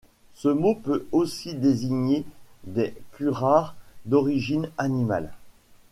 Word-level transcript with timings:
Ce 0.33 0.47
mot 0.47 0.73
peut 0.73 1.05
aussi 1.11 1.53
désigner 1.53 2.25
des 2.63 2.95
curares 3.11 3.75
d'origine 4.05 4.67
animale. 4.79 5.31